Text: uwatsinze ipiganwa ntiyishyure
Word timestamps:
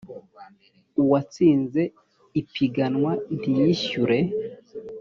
uwatsinze 1.01 1.81
ipiganwa 2.41 3.11
ntiyishyure 3.37 4.19